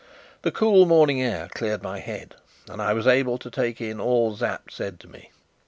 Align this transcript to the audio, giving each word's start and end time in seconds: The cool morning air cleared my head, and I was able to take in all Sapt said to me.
The 0.41 0.49
cool 0.51 0.87
morning 0.87 1.21
air 1.21 1.47
cleared 1.53 1.83
my 1.83 1.99
head, 1.99 2.33
and 2.67 2.81
I 2.81 2.91
was 2.91 3.05
able 3.05 3.37
to 3.37 3.51
take 3.51 3.79
in 3.79 4.01
all 4.01 4.35
Sapt 4.35 4.73
said 4.73 4.99
to 5.01 5.07
me. 5.07 5.29